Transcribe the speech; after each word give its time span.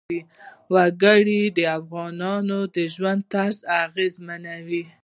وګړي 0.73 1.41
د 1.57 1.59
افغانانو 1.79 2.59
د 2.75 2.77
ژوند 2.93 3.21
طرز 3.33 3.57
اغېزمنوي. 3.83 4.83